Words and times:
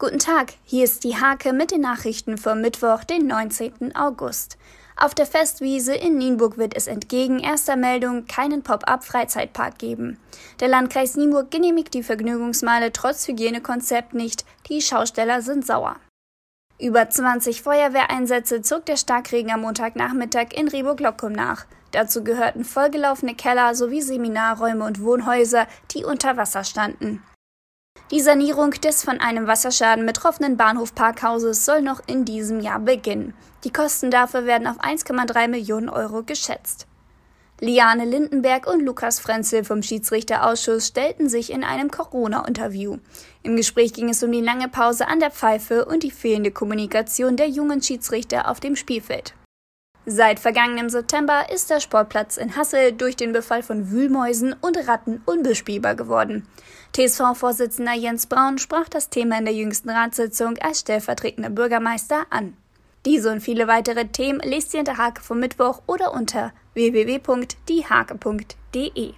Guten 0.00 0.18
Tag, 0.18 0.54
hier 0.64 0.84
ist 0.84 1.04
die 1.04 1.20
Hake 1.20 1.52
mit 1.52 1.72
den 1.72 1.82
Nachrichten 1.82 2.38
vom 2.38 2.62
Mittwoch, 2.62 3.04
den 3.04 3.26
19. 3.26 3.94
August. 3.94 4.56
Auf 4.96 5.14
der 5.14 5.26
Festwiese 5.26 5.94
in 5.94 6.16
Nienburg 6.16 6.56
wird 6.56 6.74
es 6.74 6.86
entgegen 6.86 7.38
erster 7.38 7.76
Meldung 7.76 8.24
keinen 8.24 8.62
Pop-up-Freizeitpark 8.62 9.76
geben. 9.76 10.18
Der 10.58 10.68
Landkreis 10.68 11.16
Nienburg 11.16 11.50
genehmigt 11.50 11.92
die 11.92 12.02
Vergnügungsmale 12.02 12.92
trotz 12.92 13.28
Hygienekonzept 13.28 14.14
nicht. 14.14 14.46
Die 14.70 14.80
Schausteller 14.80 15.42
sind 15.42 15.66
sauer. 15.66 15.96
Über 16.78 17.10
20 17.10 17.60
Feuerwehreinsätze 17.60 18.62
zog 18.62 18.86
der 18.86 18.96
Starkregen 18.96 19.52
am 19.52 19.60
Montagnachmittag 19.60 20.54
in 20.54 20.68
Rehburg-Lockum 20.68 21.32
nach. 21.32 21.66
Dazu 21.90 22.24
gehörten 22.24 22.64
vollgelaufene 22.64 23.34
Keller 23.34 23.74
sowie 23.74 24.00
Seminarräume 24.00 24.82
und 24.82 25.02
Wohnhäuser, 25.02 25.66
die 25.90 26.04
unter 26.04 26.38
Wasser 26.38 26.64
standen. 26.64 27.22
Die 28.10 28.20
Sanierung 28.20 28.72
des 28.72 29.04
von 29.04 29.20
einem 29.20 29.46
Wasserschaden 29.46 30.04
betroffenen 30.04 30.56
Bahnhofparkhauses 30.56 31.64
soll 31.64 31.80
noch 31.80 32.00
in 32.08 32.24
diesem 32.24 32.58
Jahr 32.58 32.80
beginnen. 32.80 33.34
Die 33.62 33.72
Kosten 33.72 34.10
dafür 34.10 34.46
werden 34.46 34.66
auf 34.66 34.80
1,3 34.80 35.46
Millionen 35.46 35.88
Euro 35.88 36.24
geschätzt. 36.24 36.88
Liane 37.60 38.04
Lindenberg 38.04 38.66
und 38.66 38.80
Lukas 38.80 39.20
Frenzel 39.20 39.62
vom 39.62 39.84
Schiedsrichterausschuss 39.84 40.88
stellten 40.88 41.28
sich 41.28 41.52
in 41.52 41.62
einem 41.62 41.90
Corona-Interview. 41.90 42.96
Im 43.44 43.54
Gespräch 43.54 43.92
ging 43.92 44.08
es 44.08 44.24
um 44.24 44.32
die 44.32 44.40
lange 44.40 44.68
Pause 44.68 45.06
an 45.06 45.20
der 45.20 45.30
Pfeife 45.30 45.84
und 45.84 46.02
die 46.02 46.10
fehlende 46.10 46.50
Kommunikation 46.50 47.36
der 47.36 47.48
jungen 47.48 47.80
Schiedsrichter 47.80 48.50
auf 48.50 48.58
dem 48.58 48.74
Spielfeld. 48.74 49.34
Seit 50.06 50.40
vergangenem 50.40 50.88
September 50.88 51.50
ist 51.52 51.68
der 51.68 51.80
Sportplatz 51.80 52.38
in 52.38 52.56
Hassel 52.56 52.92
durch 52.92 53.16
den 53.16 53.32
Befall 53.32 53.62
von 53.62 53.90
Wühlmäusen 53.90 54.56
und 54.60 54.88
Ratten 54.88 55.20
unbespielbar 55.26 55.94
geworden. 55.94 56.46
TSV-Vorsitzender 56.94 57.92
Jens 57.94 58.26
Braun 58.26 58.58
sprach 58.58 58.88
das 58.88 59.10
Thema 59.10 59.38
in 59.38 59.44
der 59.44 59.54
jüngsten 59.54 59.90
Ratssitzung 59.90 60.58
als 60.58 60.80
stellvertretender 60.80 61.50
Bürgermeister 61.50 62.26
an. 62.30 62.56
Diese 63.06 63.30
und 63.30 63.40
viele 63.40 63.68
weitere 63.68 64.06
Themen 64.06 64.40
lest 64.40 64.74
ihr 64.74 64.80
in 64.80 64.86
der 64.86 64.98
Hake 64.98 65.22
vom 65.22 65.40
Mittwoch 65.40 65.80
oder 65.86 66.12
unter 66.12 66.52
www.diehake.de. 66.74 69.14